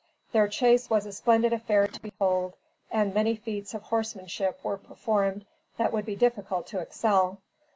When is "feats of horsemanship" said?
3.35-4.59